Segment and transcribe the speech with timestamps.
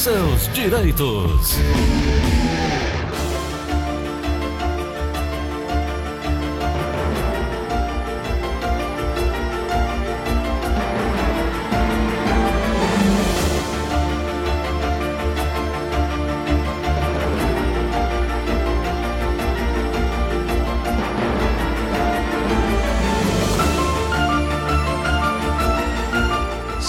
[0.00, 1.58] seus direitos.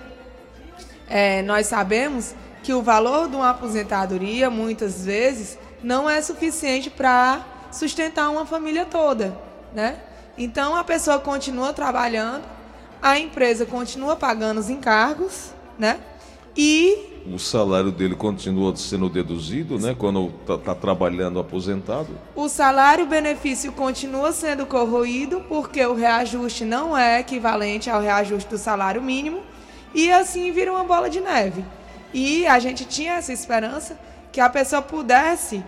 [1.09, 7.45] é, nós sabemos que o valor de uma aposentadoria, muitas vezes, não é suficiente para
[7.71, 9.37] sustentar uma família toda,
[9.75, 9.99] né?
[10.39, 12.45] Então, a pessoa continua trabalhando,
[13.03, 16.01] a empresa continua pagando os encargos, né?
[16.57, 19.95] E o salário dele continua sendo deduzido, né?
[19.99, 22.09] Quando está tá trabalhando aposentado.
[22.37, 28.59] O salário benefício continua sendo corroído porque o reajuste não é equivalente ao reajuste do
[28.59, 29.41] salário mínimo
[29.95, 31.65] e assim vira uma bola de neve.
[32.13, 33.99] E a gente tinha essa esperança
[34.31, 35.65] que a pessoa pudesse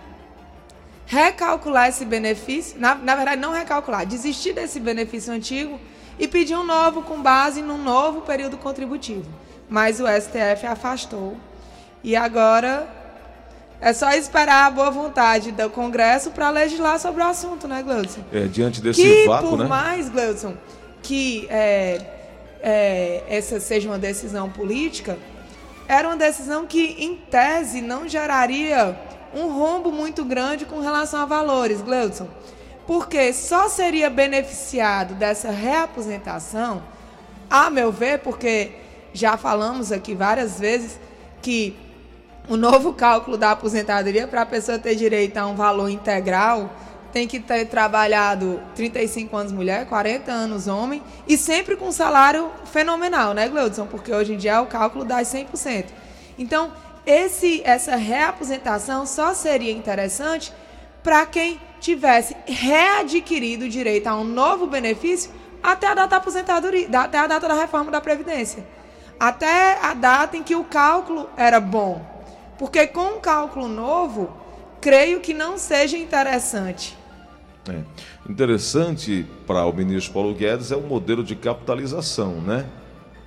[1.07, 5.79] recalcular esse benefício, na, na verdade não recalcular, desistir desse benefício antigo
[6.19, 11.37] e pedir um novo com base num novo período contributivo mas o STF afastou.
[12.03, 12.87] E agora
[13.79, 18.21] é só esperar a boa vontade do Congresso para legislar sobre o assunto, né, Gleudson?
[18.31, 19.65] É, diante desse que, vácuo, por né?
[19.65, 20.55] mais, Gleudson,
[21.03, 22.01] que é,
[22.61, 25.17] é, essa seja uma decisão política,
[25.87, 28.97] era uma decisão que, em tese, não geraria
[29.33, 32.27] um rombo muito grande com relação a valores, Gleudson.
[32.85, 36.81] Porque só seria beneficiado dessa reaposentação,
[37.49, 38.71] a meu ver, porque
[39.13, 40.99] já falamos aqui várias vezes
[41.41, 41.75] que
[42.49, 46.69] o novo cálculo da aposentadoria para a pessoa ter direito a um valor integral
[47.11, 53.33] tem que ter trabalhado 35 anos mulher, 40 anos homem e sempre com salário fenomenal,
[53.33, 53.85] né, Gleudson?
[53.85, 55.85] Porque hoje em dia é o cálculo dá 100%.
[56.37, 56.71] Então,
[57.05, 60.53] esse, essa reaposentação só seria interessante
[61.01, 65.31] para quem tivesse readquirido o direito a um novo benefício
[65.63, 68.76] até a data da aposentadoria, até a data da reforma da Previdência
[69.19, 72.05] até a data em que o cálculo era bom.
[72.57, 74.29] Porque com um cálculo novo,
[74.81, 76.97] creio que não seja interessante.
[77.69, 77.81] É.
[78.29, 82.65] Interessante para o ministro Paulo Guedes é o modelo de capitalização, né?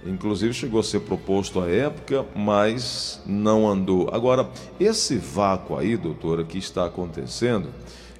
[0.05, 4.09] Inclusive chegou a ser proposto à época, mas não andou.
[4.11, 7.69] Agora, esse vácuo aí, doutora, que está acontecendo,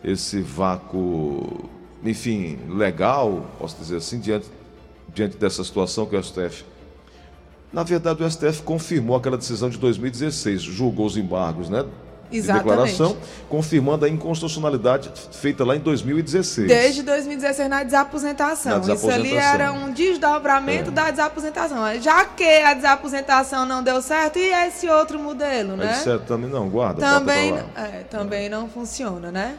[0.05, 1.71] esse vácuo,
[2.05, 4.47] enfim, legal, posso dizer assim, diante,
[5.09, 6.65] diante dessa situação que o STF
[7.73, 11.85] na verdade, o STF confirmou aquela decisão de 2016, julgou os embargos, né?
[12.33, 12.65] Exatamente.
[12.65, 13.17] De declaração,
[13.49, 16.69] confirmando a inconstitucionalidade feita lá em 2016.
[16.69, 18.73] Desde 2016 na desaposentação.
[18.73, 19.25] na desaposentação.
[19.25, 20.93] Isso ali era um desdobramento é.
[20.93, 22.01] da desaposentação.
[22.01, 25.95] Já que a desaposentação não deu certo, e esse outro modelo, né?
[25.95, 27.01] certo também não, guarda.
[27.01, 29.57] Também, é, também não funciona, né?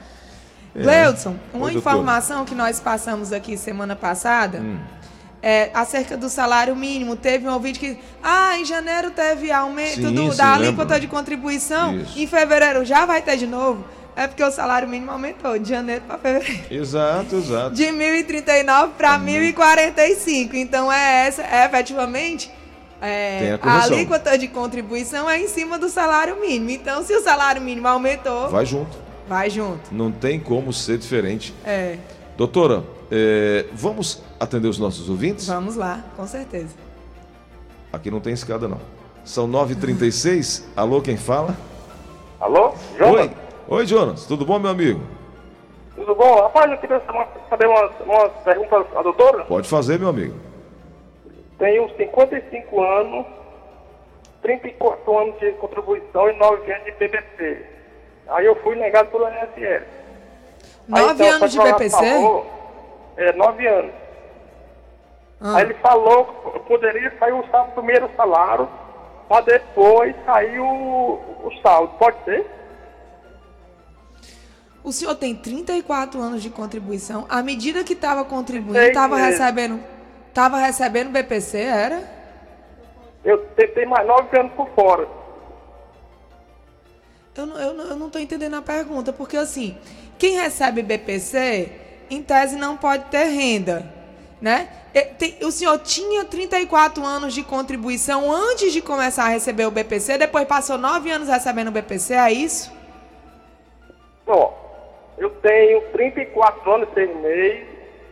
[0.74, 0.82] É.
[0.82, 4.60] Gleudson, uma Oi, informação que nós passamos aqui semana passada.
[4.60, 5.01] Hum
[5.42, 7.16] é, acerca do salário mínimo.
[7.16, 11.08] Teve um ouvinte que, ah, em janeiro teve aumento sim, do, sim, da alíquota de
[11.08, 12.20] contribuição, Isso.
[12.20, 13.84] em fevereiro já vai ter de novo.
[14.16, 16.66] É porque o salário mínimo aumentou de janeiro para fevereiro.
[16.70, 17.76] Exato, exato.
[17.76, 20.54] De 1.039 para 1.045.
[20.54, 22.52] Então, é essa, é efetivamente
[23.02, 26.70] é, a, a alíquota de contribuição é em cima do salário mínimo.
[26.70, 28.50] Então, se o salário mínimo aumentou.
[28.50, 28.96] Vai junto.
[29.28, 29.94] Vai junto.
[29.94, 31.54] Não tem como ser diferente.
[31.66, 31.98] É.
[32.38, 35.48] Doutora, é, vamos atender os nossos ouvintes?
[35.48, 36.74] Vamos lá, com certeza.
[37.92, 38.80] Aqui não tem escada, não.
[39.26, 40.64] São 9h36.
[40.76, 41.56] Alô, quem fala?
[42.40, 43.20] Alô, Jonas?
[43.20, 43.32] Oi.
[43.68, 44.26] Oi, Jonas.
[44.26, 45.02] Tudo bom, meu amigo?
[45.96, 46.42] Tudo bom?
[46.42, 47.02] Rapaz, eu queria
[47.50, 49.44] saber umas, umas perguntas à doutora.
[49.44, 50.36] Pode fazer, meu amigo.
[51.60, 53.26] Tenho 55 anos,
[54.42, 57.66] 34 anos de contribuição e 9 anos de BPC.
[58.30, 59.84] Aí eu fui negado pelo INSS.
[60.88, 61.98] 9 então, anos de BPC?
[61.98, 62.61] Falou,
[63.18, 63.94] é, 9 anos.
[65.40, 65.58] Ah.
[65.58, 67.44] Aí ele falou que poderia sair o
[67.74, 68.70] primeiro salário
[69.28, 70.66] para depois sair o,
[71.44, 71.94] o saldo.
[71.98, 72.46] Pode ser?
[74.84, 77.26] O senhor tem 34 anos de contribuição.
[77.30, 79.80] À medida que estava contribuindo, estava recebendo,
[80.34, 82.04] tava recebendo BPC, era?
[83.24, 85.08] Eu tentei mais 9 anos por fora.
[87.36, 89.78] Eu, eu, eu não estou entendendo a pergunta, porque assim,
[90.18, 91.72] quem recebe BPC,
[92.12, 93.86] em tese, não pode ter renda,
[94.42, 94.70] né?
[95.44, 100.46] O senhor tinha 34 anos de contribuição antes de começar a receber o BPC, depois
[100.46, 102.72] passou 9 anos recebendo o BPC, é isso?
[104.28, 104.54] Ó,
[105.18, 107.68] eu tenho 34 anos 6 meses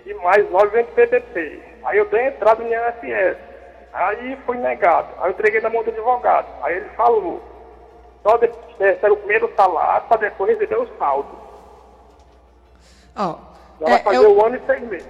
[0.06, 1.62] e mais 9 anos de PPP.
[1.84, 3.38] Aí eu dei entrada no INSS.
[3.92, 5.10] Aí foi negado.
[5.20, 6.48] Aí eu entreguei na mão do advogado.
[6.62, 7.42] Aí ele falou,
[8.22, 8.38] só
[8.80, 11.30] recebe o primeiro salário para depois receber o saldo.
[13.16, 13.36] Ó,
[13.80, 15.08] oh, é, vai fazer eu, um ano e seis meses.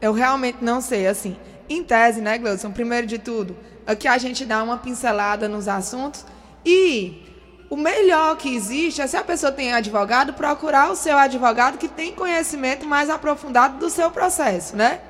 [0.00, 1.36] Eu realmente não sei, assim.
[1.68, 2.70] Em tese, né, Gleudson?
[2.70, 3.56] Primeiro de tudo,
[3.86, 6.24] aqui a gente dá uma pincelada nos assuntos
[6.64, 7.22] e
[7.70, 11.88] o melhor que existe é se a pessoa tem advogado, procurar o seu advogado que
[11.88, 15.00] tem conhecimento mais aprofundado do seu processo, né?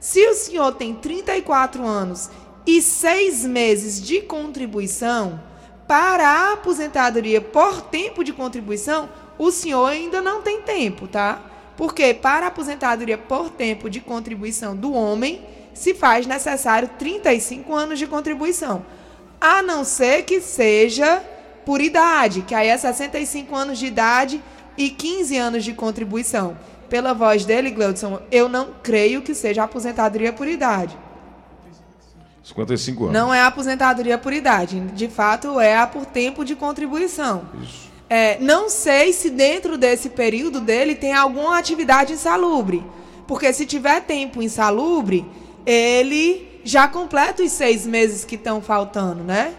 [0.00, 2.30] Se o senhor tem 34 anos
[2.64, 5.40] e seis meses de contribuição
[5.88, 11.42] para a aposentadoria por tempo de contribuição, o senhor ainda não tem tempo, tá?
[11.78, 15.40] Porque para a aposentadoria por tempo de contribuição do homem,
[15.72, 18.84] se faz necessário 35 anos de contribuição.
[19.40, 21.22] A não ser que seja
[21.64, 24.42] por idade, que aí é 65 anos de idade
[24.76, 26.58] e 15 anos de contribuição.
[26.90, 30.98] Pela voz dele, Gleudson, eu não creio que seja aposentadoria por idade.
[32.42, 33.14] 55 anos.
[33.14, 34.80] Não é aposentadoria por idade.
[34.80, 37.44] De fato, é a por tempo de contribuição.
[37.62, 37.87] Isso.
[38.10, 42.84] É, não sei se dentro desse período dele tem alguma atividade insalubre.
[43.26, 45.26] Porque se tiver tempo insalubre,
[45.66, 49.54] ele já completa os seis meses que estão faltando, né?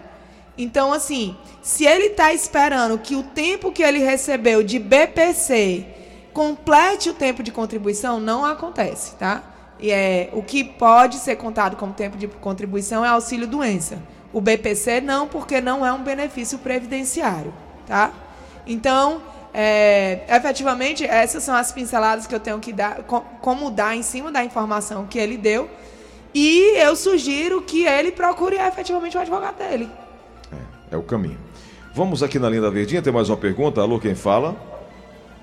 [0.57, 5.85] Então, assim, se ele está esperando que o tempo que ele recebeu de BPC
[6.33, 9.43] complete o tempo de contribuição, não acontece, tá?
[9.79, 14.01] E é, o que pode ser contado como tempo de contribuição é auxílio doença.
[14.33, 17.53] O BPC não, porque não é um benefício previdenciário,
[17.87, 18.11] tá?
[18.65, 19.21] Então,
[19.53, 23.03] é, efetivamente, essas são as pinceladas que eu tenho que dar,
[23.41, 25.69] como dar em cima da informação que ele deu.
[26.33, 29.89] E eu sugiro que ele procure efetivamente o advogado dele.
[30.91, 31.37] É o caminho.
[31.93, 33.81] Vamos aqui na linha da Verdinha, tem mais uma pergunta.
[33.81, 34.55] Alô, quem fala?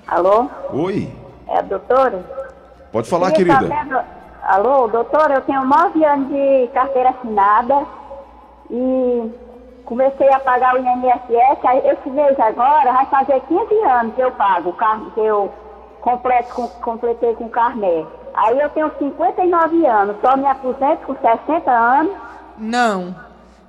[0.07, 0.49] Alô?
[0.71, 1.13] Oi.
[1.47, 2.25] É a doutora?
[2.91, 3.67] Pode falar, querida.
[3.67, 4.05] Saber,
[4.43, 7.85] alô, doutora, eu tenho nove anos de carteira assinada
[8.71, 9.31] e
[9.87, 11.59] comecei a pagar o INSS.
[11.83, 14.75] Esse mês agora vai fazer 15 anos que eu pago,
[15.15, 15.51] que eu
[16.01, 18.05] completo, com, completei com carnê.
[18.35, 22.15] Aí eu tenho 59 anos, só me aposento com 60 anos.
[22.59, 23.27] Não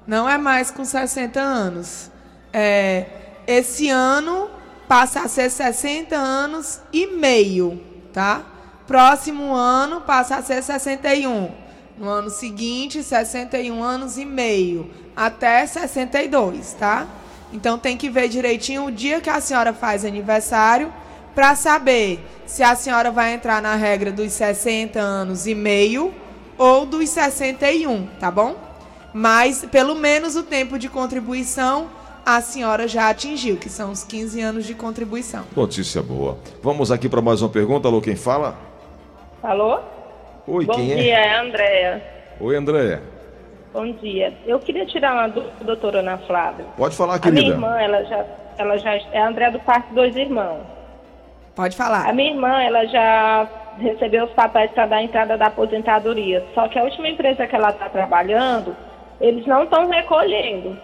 [0.09, 2.11] não é mais com 60 anos.
[2.51, 3.05] É,
[3.47, 4.49] esse ano
[4.89, 7.79] passa a ser 60 anos e meio,
[8.11, 8.41] tá?
[8.87, 11.51] Próximo ano passa a ser 61.
[11.99, 17.07] No ano seguinte, 61 anos e meio, até 62, tá?
[17.53, 20.93] Então tem que ver direitinho o dia que a senhora faz aniversário
[21.35, 26.15] para saber se a senhora vai entrar na regra dos 60 anos e meio
[26.57, 28.69] ou dos 61, tá bom?
[29.13, 31.89] mas pelo menos o tempo de contribuição
[32.25, 35.45] a senhora já atingiu, que são os 15 anos de contribuição.
[35.57, 36.37] Notícia boa.
[36.63, 37.89] Vamos aqui para mais uma pergunta.
[37.89, 38.55] Alô, quem fala?
[39.43, 39.81] Alô?
[40.51, 40.95] Oi, Bom quem é?
[40.95, 42.03] Bom dia, é Andréia.
[42.41, 43.03] Oi, Andréia.
[43.73, 44.33] Bom dia.
[44.47, 46.65] Eu queria tirar uma dúvida, doutora Ana Flávia.
[46.77, 47.41] Pode falar, querida.
[47.41, 48.25] A minha irmã, ela já,
[48.57, 50.63] ela já é a Andréia do Parque Dois Irmãos.
[51.55, 52.09] Pode falar.
[52.09, 53.47] A minha irmã, ela já
[53.79, 56.43] recebeu os papéis para dar a entrada da aposentadoria.
[56.55, 58.75] Só que a última empresa que ela está trabalhando
[59.21, 60.77] eles não estão recolhendo.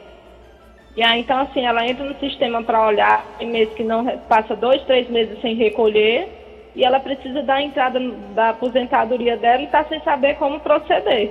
[0.97, 4.55] E aí, então, assim, ela entra no sistema para olhar, tem meses que não passa
[4.55, 6.29] dois, três meses sem recolher,
[6.75, 8.01] e ela precisa da entrada
[8.35, 11.31] da aposentadoria dela e está sem saber como proceder.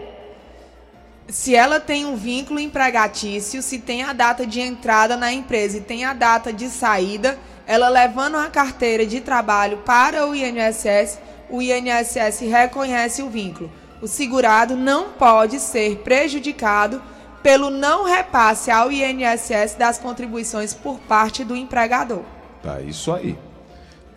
[1.27, 5.81] se ela tem um vínculo empregatício, se tem a data de entrada na empresa e
[5.81, 11.19] tem a data de saída, ela levando a carteira de trabalho para o INSS,
[11.49, 13.71] o INSS reconhece o vínculo.
[14.01, 17.01] O segurado não pode ser prejudicado
[17.41, 22.21] pelo não repasse ao INSS das contribuições por parte do empregador.
[22.61, 23.37] Tá, isso aí.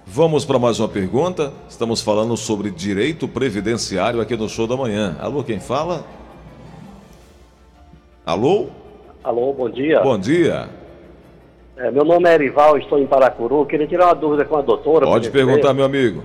[0.08, 1.52] Vamos para mais uma pergunta.
[1.68, 5.16] Estamos falando sobre direito previdenciário aqui no Show da Manhã.
[5.18, 6.04] Alô, quem fala?
[8.24, 8.68] Alô?
[9.24, 10.00] Alô, bom dia.
[10.00, 10.68] Bom dia.
[11.76, 13.66] É, meu nome é Erival, estou em Paracuru.
[13.66, 15.06] Queria tirar uma dúvida com a doutora.
[15.06, 16.22] Pode perguntar, meu amigo.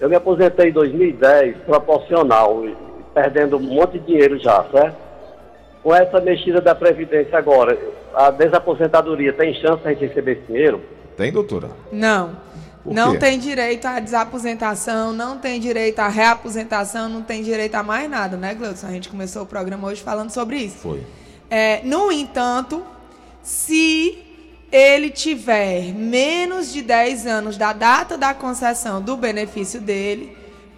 [0.00, 2.64] Eu me aposentei em 2010, proporcional,
[3.12, 4.96] perdendo um monte de dinheiro já, certo?
[5.82, 7.78] Com essa mexida da Previdência agora,
[8.14, 10.80] a desaposentadoria tem chance de a gente receber esse dinheiro?
[11.16, 11.70] Tem, doutora?
[11.90, 12.36] Não.
[12.82, 13.18] Por não quê?
[13.18, 18.36] tem direito à desaposentação, não tem direito à reaposentação, não tem direito a mais nada,
[18.36, 18.88] né, Gleudson?
[18.88, 20.78] A gente começou o programa hoje falando sobre isso.
[20.78, 21.06] Foi.
[21.48, 22.82] É, no entanto,
[23.42, 24.18] se
[24.72, 30.36] ele tiver menos de 10 anos da data da concessão do benefício dele,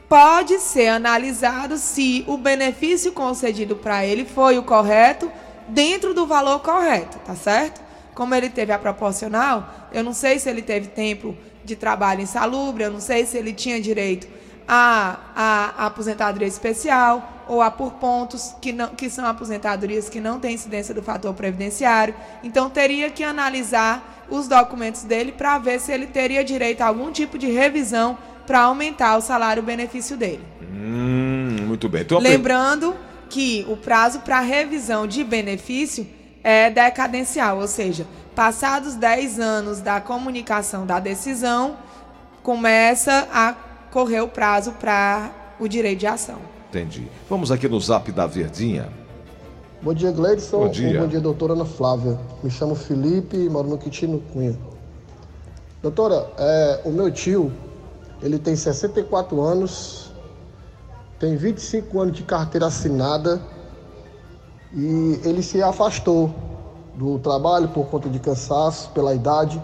[0.08, 5.30] pode ser analisado se o benefício concedido para ele foi o correto
[5.68, 7.83] dentro do valor correto, tá certo?
[8.14, 12.84] Como ele teve a proporcional, eu não sei se ele teve tempo de trabalho insalubre,
[12.84, 14.28] eu não sei se ele tinha direito
[14.68, 15.18] a,
[15.76, 20.54] a, aposentadoria especial ou a por pontos, que, não, que são aposentadorias que não têm
[20.54, 22.14] incidência do fator previdenciário.
[22.42, 27.10] Então, teria que analisar os documentos dele para ver se ele teria direito a algum
[27.12, 28.16] tipo de revisão
[28.46, 30.40] para aumentar o salário-benefício dele.
[30.62, 32.02] Hum, muito bem.
[32.02, 32.94] Então, a per- Lembrando
[33.28, 36.06] que o prazo para revisão de benefício
[36.44, 41.76] é decadencial, ou seja, passados 10 anos da comunicação da decisão,
[42.42, 43.54] começa a
[43.90, 46.38] correr o prazo para o direito de ação.
[46.68, 47.08] Entendi.
[47.30, 48.88] Vamos aqui no zap da Verdinha.
[49.80, 50.58] Bom dia, Gleidson.
[50.58, 51.00] Bom dia.
[51.00, 52.18] Bom dia, doutora Ana Flávia.
[52.42, 54.58] Me chamo Felipe e moro no Quitino Cunha.
[55.82, 57.52] Doutora, é, o meu tio,
[58.22, 60.10] ele tem 64 anos,
[61.18, 63.40] tem 25 anos de carteira assinada
[64.74, 66.34] e ele se afastou
[66.94, 69.62] do trabalho por conta de cansaço, pela idade.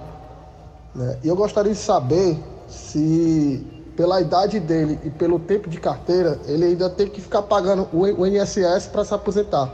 [0.94, 1.18] né?
[1.22, 2.38] E eu gostaria de saber
[2.68, 3.64] se,
[3.96, 8.26] pela idade dele e pelo tempo de carteira, ele ainda tem que ficar pagando o
[8.26, 9.70] INSS para se aposentar.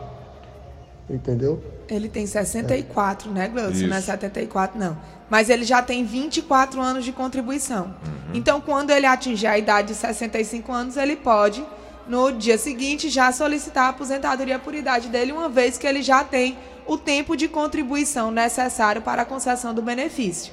[1.08, 1.62] Entendeu?
[1.88, 3.86] Ele tem 64, né, Gleudson?
[3.86, 4.06] Não é Isso.
[4.06, 4.96] 74, não.
[5.30, 7.94] Mas ele já tem 24 anos de contribuição.
[8.34, 11.64] Então, quando ele atingir a idade de 65 anos, ele pode,
[12.08, 16.22] no dia seguinte, já solicitar a aposentadoria por idade dele, uma vez que ele já
[16.22, 20.52] tem o tempo de contribuição necessário para a concessão do benefício.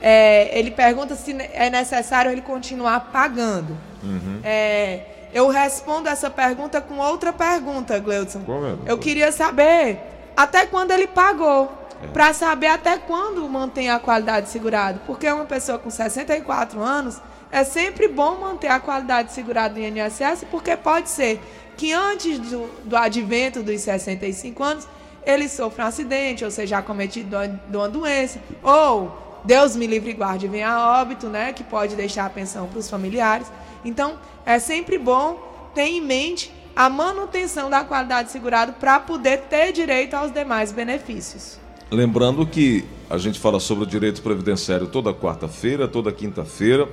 [0.00, 3.76] É, ele pergunta se é necessário ele continuar pagando.
[4.44, 5.00] É,
[5.32, 8.40] eu respondo essa pergunta com outra pergunta, Gleudson.
[8.40, 8.74] Qual é?
[8.86, 9.98] Eu queria saber
[10.36, 11.82] até quando ele pagou.
[12.12, 15.00] Para saber até quando mantém a qualidade segurada.
[15.06, 17.20] Porque uma pessoa com 64 anos
[17.56, 21.40] é sempre bom manter a qualidade segurada do INSS, porque pode ser
[21.74, 24.86] que antes do, do advento dos 65 anos
[25.24, 27.30] ele sofra um acidente, ou seja acometido
[27.70, 31.96] de uma- doença, ou Deus me livre e guarde venha a óbito, né, que pode
[31.96, 33.50] deixar a pensão para os familiares.
[33.82, 39.72] Então, é sempre bom ter em mente a manutenção da qualidade segurada para poder ter
[39.72, 41.58] direito aos demais benefícios.
[41.90, 46.86] Lembrando que a gente fala sobre o direito previdenciário toda quarta-feira, toda quinta-feira,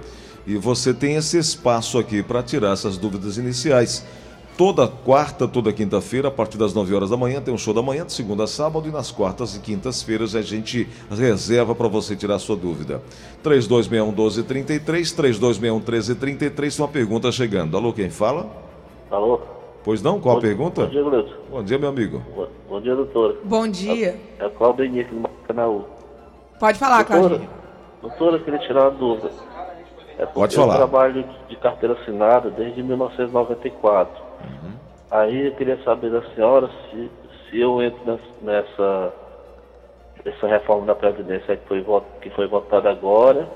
[0.45, 4.05] e você tem esse espaço aqui para tirar essas dúvidas iniciais.
[4.55, 7.81] Toda quarta, toda quinta-feira, a partir das 9 horas da manhã, tem um show da
[7.81, 12.15] manhã, de segunda a sábado, e nas quartas e quintas-feiras a gente reserva para você
[12.15, 13.01] tirar a sua dúvida.
[13.43, 17.75] 3261-1233, 3261-1333, uma pergunta chegando.
[17.75, 18.47] Alô, quem fala?
[19.09, 19.39] Alô?
[19.83, 20.19] Pois não?
[20.19, 20.83] Qual a Bom- pergunta?
[20.85, 21.33] Bom dia, Gleudson.
[21.49, 22.21] Bom dia, meu amigo.
[22.35, 23.35] Bom, bom dia, doutora.
[23.43, 24.19] Bom dia.
[24.39, 25.85] É Cláudio Henrique do Maracanãú.
[26.59, 27.49] Pode falar, doutora, Claudinho.
[28.01, 29.31] doutora, eu queria tirar uma dúvida.
[30.17, 30.73] É porque Pode falar.
[30.75, 34.21] Eu trabalho de carteira assinada desde 1994.
[34.43, 34.71] Uhum.
[35.11, 37.09] Aí eu queria saber da senhora se,
[37.49, 39.13] se eu entro nes- nessa,
[40.25, 41.85] essa reforma da Previdência que foi,
[42.21, 43.47] que foi votada agora.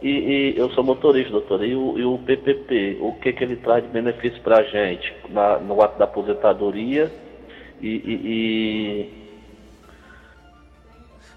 [0.00, 0.08] E,
[0.54, 1.66] e eu sou motorista, doutora.
[1.66, 5.14] E o, e o PPP, o que, que ele traz de benefício para a gente
[5.28, 7.10] na, no ato da aposentadoria?
[7.80, 9.28] E, e- e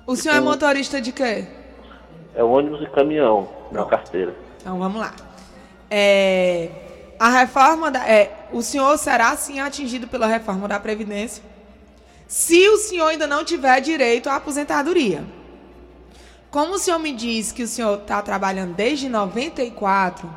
[0.08, 1.46] O senhor é motorista de quê?
[2.34, 4.34] é ônibus e caminhão na carteira.
[4.62, 5.13] Então vamos lá.
[5.89, 6.70] É,
[7.20, 11.44] a reforma da, é, o senhor será sim atingido pela reforma da Previdência
[12.27, 15.25] se o senhor ainda não tiver direito à aposentadoria.
[16.50, 20.30] Como o senhor me diz que o senhor está trabalhando desde 94,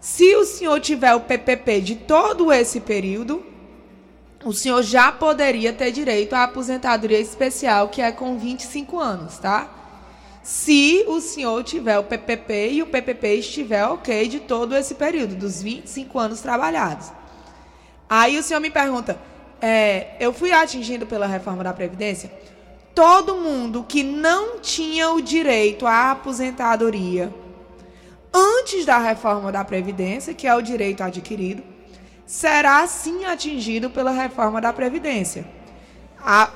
[0.00, 3.44] se o senhor tiver o PPP de todo esse período,
[4.44, 9.68] o senhor já poderia ter direito à aposentadoria especial, que é com 25 anos, tá?
[10.48, 15.34] Se o senhor tiver o PPP e o PPP estiver ok de todo esse período,
[15.34, 17.12] dos 25 anos trabalhados.
[18.08, 19.20] Aí o senhor me pergunta,
[19.60, 22.32] é, eu fui atingido pela reforma da Previdência?
[22.94, 27.30] Todo mundo que não tinha o direito à aposentadoria
[28.32, 31.62] antes da reforma da Previdência, que é o direito adquirido,
[32.24, 35.44] será sim atingido pela reforma da Previdência.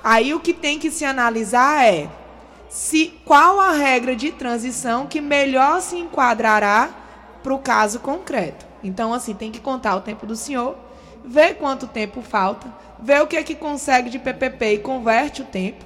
[0.03, 2.09] Aí o que tem que se analisar é
[2.73, 6.88] se qual a regra de transição que melhor se enquadrará
[7.43, 8.64] para o caso concreto.
[8.83, 10.75] Então, assim, tem que contar o tempo do senhor,
[11.23, 12.67] ver quanto tempo falta,
[12.99, 15.85] ver o que é que consegue de PPP e converte o tempo,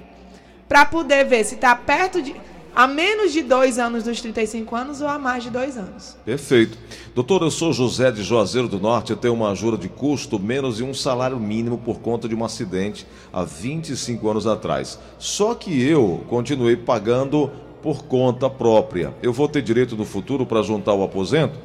[0.69, 2.37] para poder ver se está perto de
[2.77, 6.15] a menos de dois anos dos 35 anos ou a mais de dois anos.
[6.27, 6.77] Perfeito.
[7.15, 10.77] Doutor, eu sou José de Juazeiro do Norte, eu tenho uma ajuda de custo menos
[10.77, 14.99] de um salário mínimo por conta de um acidente há 25 anos atrás.
[15.19, 17.51] Só que eu continuei pagando
[17.83, 19.15] por conta própria.
[19.23, 21.59] Eu vou ter direito no futuro para juntar o aposento?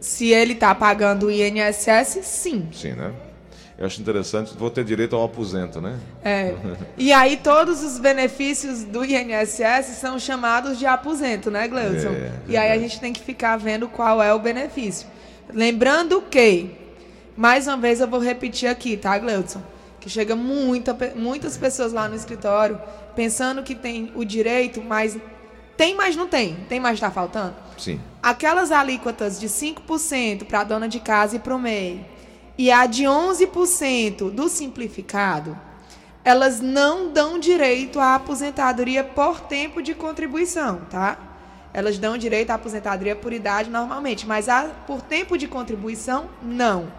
[0.00, 2.66] Se ele está pagando o INSS, sim.
[2.72, 3.12] Sim, né?
[3.78, 6.00] Eu acho interessante, vou ter direito ao aposento, né?
[6.24, 6.52] É.
[6.96, 12.08] E aí todos os benefícios do INSS são chamados de aposento, né, Gleudson?
[12.08, 15.06] É, e aí a gente tem que ficar vendo qual é o benefício.
[15.54, 16.72] Lembrando que,
[17.36, 19.62] mais uma vez eu vou repetir aqui, tá, Gleudson?
[20.00, 22.80] Que chega muita, muitas pessoas lá no escritório
[23.14, 25.16] pensando que tem o direito, mas
[25.76, 26.56] tem, mas não tem.
[26.68, 27.54] Tem, mas está faltando?
[27.76, 28.00] Sim.
[28.20, 32.17] Aquelas alíquotas de 5% para a dona de casa e para o MEI
[32.58, 35.56] e a de 11% do simplificado,
[36.24, 41.16] elas não dão direito à aposentadoria por tempo de contribuição, tá?
[41.72, 46.92] Elas dão direito à aposentadoria por idade normalmente, mas a, por tempo de contribuição, não.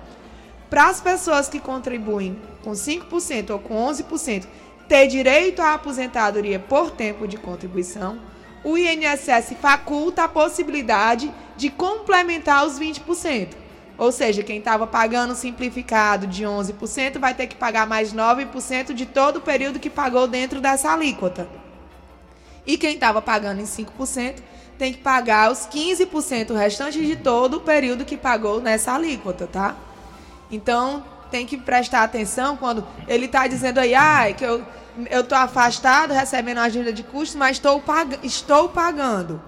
[0.70, 4.48] Para as pessoas que contribuem com 5% ou com 11%,
[4.88, 8.18] ter direito à aposentadoria por tempo de contribuição,
[8.64, 13.69] o INSS faculta a possibilidade de complementar os 20%.
[14.00, 19.06] Ou seja, quem estava pagando simplificado de 11% vai ter que pagar mais 9% de
[19.06, 21.50] todo o período que pagou dentro dessa alíquota.
[22.66, 24.36] E quem estava pagando em 5%
[24.78, 29.76] tem que pagar os 15% restantes de todo o período que pagou nessa alíquota, tá?
[30.50, 34.64] Então, tem que prestar atenção quando ele está dizendo aí, ah, que eu
[35.12, 39.42] estou afastado, recebendo ajuda de custo, mas estou, pag estou pagando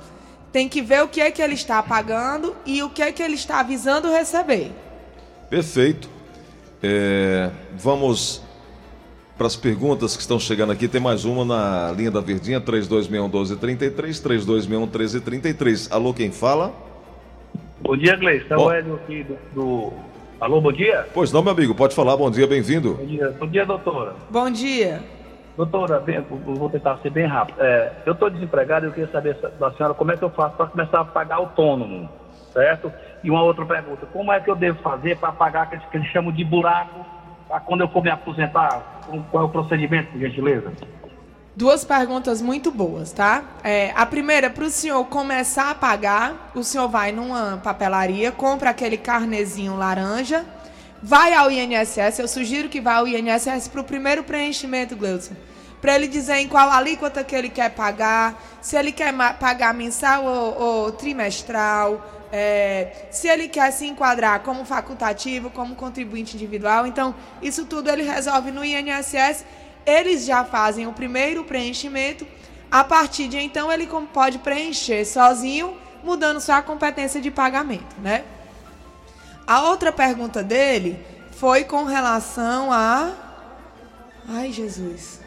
[0.51, 3.23] tem que ver o que é que ele está pagando e o que é que
[3.23, 4.71] ele está avisando receber.
[5.49, 6.09] Perfeito.
[6.83, 8.41] É, vamos
[9.37, 10.87] para as perguntas que estão chegando aqui.
[10.87, 15.91] Tem mais uma na linha da Verdinha, 3261-1233, 3261-1333.
[15.91, 16.73] Alô, quem fala?
[17.81, 18.45] Bom dia, Gleice.
[18.49, 19.93] É o Hélio aqui do, do...
[20.39, 21.07] Alô, bom dia?
[21.13, 22.17] Pois não, meu amigo, pode falar.
[22.17, 22.93] Bom dia, bem-vindo.
[22.95, 24.15] Bom dia, bom dia doutora.
[24.29, 25.01] Bom dia.
[25.57, 27.57] Doutora, vou tentar ser bem rápido.
[27.59, 30.55] É, eu estou desempregado e eu queria saber da senhora como é que eu faço
[30.55, 32.09] para começar a pagar autônomo,
[32.53, 32.91] certo?
[33.23, 36.07] E uma outra pergunta, como é que eu devo fazer para pagar aqueles que eles
[36.09, 37.05] chamam de buraco,
[37.47, 40.71] para quando eu for me aposentar, qual é o procedimento, por gentileza?
[41.53, 43.43] Duas perguntas muito boas, tá?
[43.61, 48.69] É, a primeira, para o senhor começar a pagar, o senhor vai numa papelaria, compra
[48.69, 50.45] aquele carnezinho laranja,
[51.01, 55.35] vai ao INSS, eu sugiro que vá ao INSS para o primeiro preenchimento, Gleudson.
[55.81, 60.23] Para ele dizer em qual alíquota que ele quer pagar, se ele quer pagar mensal
[60.23, 66.85] ou, ou trimestral, é, se ele quer se enquadrar como facultativo, como contribuinte individual.
[66.85, 69.43] Então, isso tudo ele resolve no INSS.
[69.83, 72.27] Eles já fazem o primeiro preenchimento.
[72.69, 78.23] A partir de então, ele pode preencher sozinho, mudando só a competência de pagamento, né?
[79.51, 80.97] A outra pergunta dele
[81.31, 83.11] foi com relação a.
[84.29, 85.19] Ai, Jesus.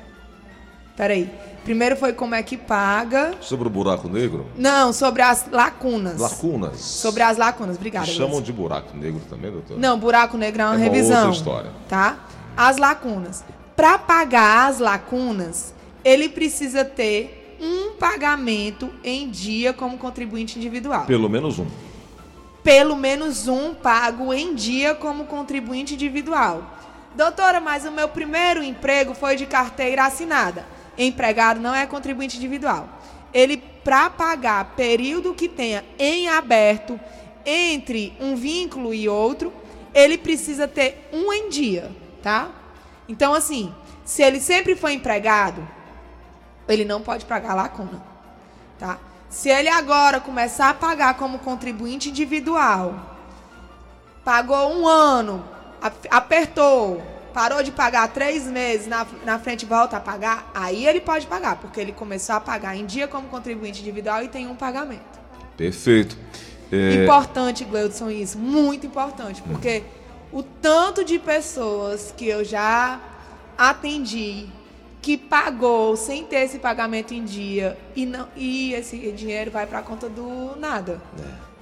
[0.96, 1.30] Peraí.
[1.62, 3.34] Primeiro foi como é que paga.
[3.42, 4.46] Sobre o buraco negro?
[4.56, 6.18] Não, sobre as lacunas.
[6.18, 6.80] Lacunas.
[6.80, 8.06] Sobre as lacunas, obrigada.
[8.06, 9.78] Chamam de buraco negro também, doutor?
[9.78, 11.26] Não, buraco negro é uma, é uma revisão.
[11.26, 11.70] Outra história.
[11.86, 12.26] Tá?
[12.56, 13.44] As lacunas.
[13.76, 21.04] Para pagar as lacunas, ele precisa ter um pagamento em dia como contribuinte individual.
[21.04, 21.66] Pelo menos um
[22.64, 26.64] pelo menos um pago em dia como contribuinte individual.
[27.14, 30.66] Doutora, mas o meu primeiro emprego foi de carteira assinada.
[30.96, 32.88] Empregado não é contribuinte individual.
[33.32, 36.98] Ele, para pagar período que tenha em aberto
[37.44, 39.52] entre um vínculo e outro,
[39.92, 42.50] ele precisa ter um em dia, tá?
[43.06, 43.74] Então, assim,
[44.04, 45.66] se ele sempre foi empregado,
[46.66, 48.02] ele não pode pagar lacuna,
[48.78, 48.98] tá?
[49.34, 52.94] Se ele agora começar a pagar como contribuinte individual,
[54.24, 55.44] pagou um ano,
[56.08, 57.02] apertou,
[57.34, 61.56] parou de pagar três meses, na, na frente volta a pagar, aí ele pode pagar,
[61.56, 65.18] porque ele começou a pagar em dia como contribuinte individual e tem um pagamento.
[65.56, 66.16] Perfeito.
[66.70, 68.38] É, Importante, Gleudson, isso.
[68.38, 69.42] Muito importante.
[69.42, 69.82] Porque
[70.32, 73.00] o tanto de pessoas que eu já
[73.58, 74.46] atendi
[75.04, 79.80] que pagou sem ter esse pagamento em dia e, não, e esse dinheiro vai para
[79.80, 80.98] a conta do nada.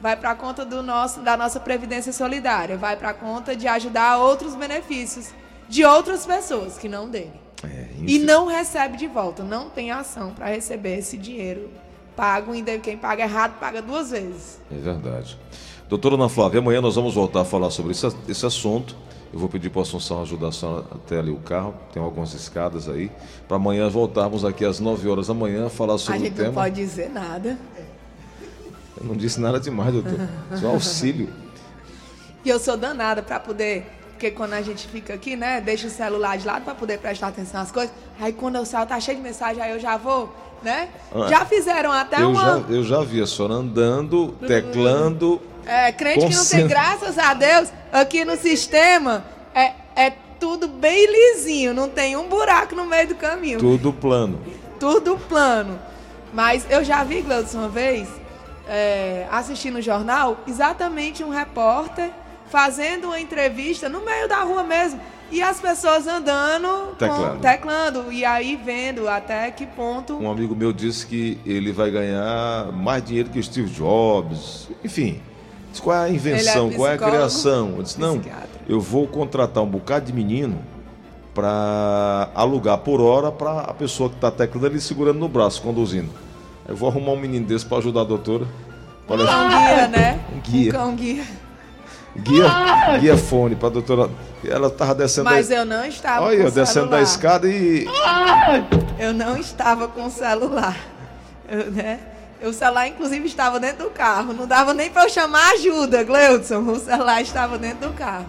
[0.01, 2.77] Vai para a conta do nosso, da nossa Previdência Solidária.
[2.77, 5.31] Vai para a conta de ajudar outros benefícios
[5.69, 7.33] de outras pessoas que não dele.
[7.65, 9.43] é, E não recebe de volta.
[9.43, 11.69] Não tem ação para receber esse dinheiro
[12.15, 12.55] pago.
[12.55, 14.61] E quem paga errado paga duas vezes.
[14.71, 15.37] É verdade.
[15.89, 18.95] Doutora Ana Flávia, amanhã nós vamos voltar a falar sobre esse, esse assunto.
[19.33, 21.75] Eu vou pedir para a Assunção ajudar a senhora até ali o carro.
[21.93, 23.11] Tem algumas escadas aí.
[23.49, 26.31] Para amanhã voltarmos aqui às 9 horas da manhã a falar A sobre o gente
[26.37, 26.53] não tema.
[26.63, 27.59] pode dizer nada.
[29.01, 30.19] Eu não disse nada demais, doutor.
[30.61, 31.31] Só auxílio.
[32.45, 33.87] E eu sou danada para poder.
[34.11, 35.61] Porque quando a gente fica aqui, né?
[35.61, 37.93] Deixa o celular de lado para poder prestar atenção nas coisas.
[38.21, 40.91] Aí quando o celular tá cheio de mensagem, aí eu já vou, né?
[41.13, 42.41] Ah, já fizeram até Eu uma.
[42.41, 45.41] já, eu já vi a senhora andando, teclando.
[45.67, 51.07] É, crente que não tem, graças a Deus, aqui no sistema é, é tudo bem
[51.07, 53.59] lisinho, não tem um buraco no meio do caminho.
[53.59, 54.41] Tudo plano.
[54.81, 55.79] Tudo plano.
[56.33, 58.09] Mas eu já vi, Gleudson, uma vez,
[58.69, 62.11] é, assistindo o jornal, exatamente um repórter
[62.51, 65.01] fazendo uma entrevista no meio da rua mesmo.
[65.31, 67.41] E as pessoas andando, com- Teclando.
[67.41, 68.13] teclando.
[68.13, 70.19] E aí vendo até que ponto.
[70.19, 74.69] Um amigo meu disse que ele vai ganhar mais dinheiro que o Steve Jobs.
[74.85, 75.23] Enfim,
[75.81, 77.75] qual é a invenção, Ele é qual é a criação.
[77.77, 78.49] Eu disse, não, psiquiatra.
[78.69, 80.59] eu vou contratar um bocado de menino
[81.35, 86.11] para alugar por hora para a pessoa que está teclando ali segurando no braço, conduzindo.
[86.69, 88.47] Eu vou arrumar um menino desse para ajudar a doutora.
[89.09, 90.21] Olha, Cão guia, né?
[90.35, 90.69] Um guia.
[90.71, 91.25] Um cão guia.
[92.17, 94.11] guia, guia fone para a doutora.
[94.45, 95.57] Ela estava descendo Mas da...
[95.57, 97.03] eu não estava Olha, eu descendo da celular.
[97.03, 97.87] escada e
[98.99, 100.77] Eu não estava com o celular.
[101.49, 102.01] Eu, né?
[102.45, 104.33] O celular, inclusive, estava dentro do carro.
[104.33, 106.59] Não dava nem para eu chamar ajuda, Gleudson.
[106.61, 108.27] O celular estava dentro do carro.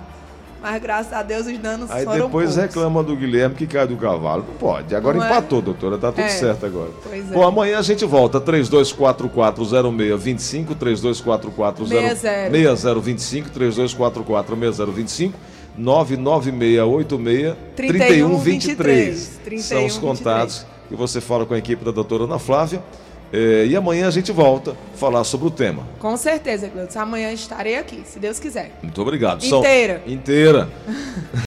[0.62, 2.56] Mas graças a Deus os danos Aí foram depois poucos.
[2.56, 4.46] reclama do Guilherme que cai do cavalo.
[4.48, 4.96] Não pode.
[4.96, 5.30] Agora Não é?
[5.30, 5.98] empatou, doutora.
[5.98, 6.30] Tá tudo É.
[6.30, 6.90] certo agora.
[7.04, 7.34] Pois é.
[7.34, 8.40] Bom, amanhã a gente volta.
[8.40, 12.52] 32440625, 3244 60.
[12.52, 15.34] 6025, 3244 99686
[17.76, 19.28] 3123.
[19.44, 19.64] 3123.
[19.66, 22.82] São os contatos que você fala com a equipe da doutora Ana Flávia.
[23.34, 25.88] É, e amanhã a gente volta a falar sobre o tema.
[25.98, 27.00] Com certeza, Gleudson.
[27.00, 28.78] Amanhã estarei aqui, se Deus quiser.
[28.84, 29.44] Muito obrigado.
[29.44, 30.04] Inteira.
[30.06, 30.70] Inteira.